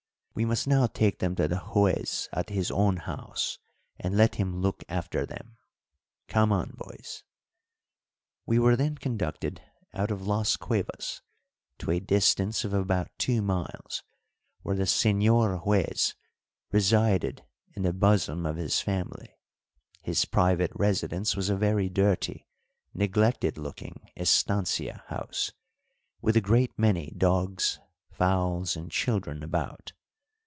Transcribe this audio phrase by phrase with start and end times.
[0.33, 3.59] We must now take them to the Juez at his own house
[3.99, 5.57] and let him look after them.
[6.29, 7.25] Come on, boys."
[8.45, 9.61] We were then conducted
[9.93, 11.21] out of Las Cuevas
[11.79, 14.03] to a distance of about two miles,
[14.61, 16.15] where the Señor Juez
[16.71, 17.43] resided
[17.75, 19.35] in the bosom of his family.
[20.01, 22.47] His private residence was a very dirty,
[22.93, 25.51] neglected looking estancia house,
[26.21, 27.79] with a great many dogs,
[28.11, 29.91] fowls, and children about.